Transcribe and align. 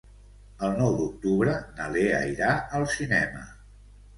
El 0.67 0.71
nou 0.77 0.95
d'octubre 1.01 1.53
na 1.81 1.91
Lea 1.97 2.25
irà 2.33 2.51
al 2.79 2.89
cinema. 2.99 3.45